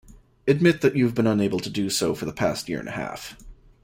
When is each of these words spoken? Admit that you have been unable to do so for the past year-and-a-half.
Admit 0.47 0.81
that 0.81 0.95
you 0.95 1.05
have 1.05 1.13
been 1.13 1.27
unable 1.27 1.59
to 1.59 1.69
do 1.69 1.87
so 1.87 2.15
for 2.15 2.25
the 2.25 2.33
past 2.33 2.67
year-and-a-half. 2.67 3.37